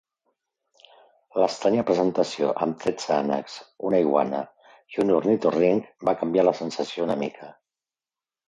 L'estranya 1.41 1.83
presentació 1.89 2.49
amb 2.65 2.79
tretze 2.85 3.13
ànecs, 3.17 3.57
una 3.91 3.99
iguana 4.07 4.41
i 4.95 5.05
un 5.05 5.15
ornitorrinc 5.19 5.93
va 6.11 6.19
canviar 6.23 6.47
la 6.49 6.59
sensació 6.63 7.07
una 7.11 7.21
mica. 7.27 7.53